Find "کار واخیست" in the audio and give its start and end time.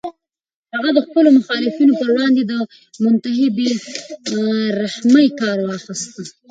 5.39-6.13